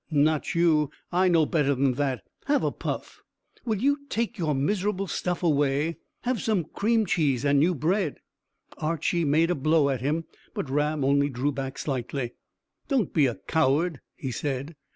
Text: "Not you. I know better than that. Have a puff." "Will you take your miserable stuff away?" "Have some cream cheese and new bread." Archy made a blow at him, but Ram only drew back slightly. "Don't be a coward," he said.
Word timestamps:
"Not 0.09 0.55
you. 0.55 0.89
I 1.11 1.27
know 1.27 1.45
better 1.45 1.75
than 1.75 1.93
that. 1.93 2.23
Have 2.45 2.63
a 2.63 2.71
puff." 2.71 3.21
"Will 3.65 3.77
you 3.79 3.99
take 4.09 4.35
your 4.35 4.55
miserable 4.55 5.05
stuff 5.05 5.43
away?" 5.43 5.97
"Have 6.21 6.41
some 6.41 6.63
cream 6.63 7.05
cheese 7.05 7.45
and 7.45 7.59
new 7.59 7.75
bread." 7.75 8.17
Archy 8.79 9.23
made 9.23 9.51
a 9.51 9.53
blow 9.53 9.89
at 9.89 10.01
him, 10.01 10.23
but 10.55 10.71
Ram 10.71 11.05
only 11.05 11.29
drew 11.29 11.51
back 11.51 11.77
slightly. 11.77 12.33
"Don't 12.87 13.13
be 13.13 13.27
a 13.27 13.35
coward," 13.45 13.99
he 14.15 14.31
said. 14.31 14.75